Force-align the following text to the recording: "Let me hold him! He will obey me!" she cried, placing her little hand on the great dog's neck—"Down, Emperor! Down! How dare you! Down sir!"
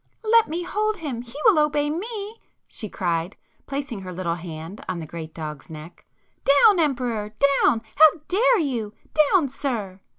"Let 0.23 0.47
me 0.47 0.63
hold 0.63 0.97
him! 0.97 1.21
He 1.21 1.35
will 1.45 1.59
obey 1.63 1.91
me!" 1.91 2.41
she 2.65 2.89
cried, 2.89 3.37
placing 3.67 3.99
her 4.01 4.11
little 4.11 4.33
hand 4.33 4.83
on 4.89 4.97
the 4.97 5.05
great 5.05 5.31
dog's 5.31 5.69
neck—"Down, 5.69 6.79
Emperor! 6.79 7.35
Down! 7.63 7.83
How 7.97 8.09
dare 8.27 8.57
you! 8.57 8.95
Down 9.31 9.47
sir!" 9.47 9.99